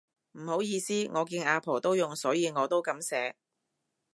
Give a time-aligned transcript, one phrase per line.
[0.31, 3.35] 唔好意思，我見阿婆都用所以我都噉寫